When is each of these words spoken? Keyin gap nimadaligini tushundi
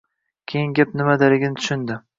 Keyin 0.53 0.73
gap 0.79 0.97
nimadaligini 1.03 1.61
tushundi 1.63 2.05